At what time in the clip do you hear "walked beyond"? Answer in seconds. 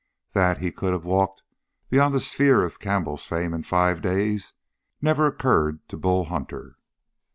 1.05-2.15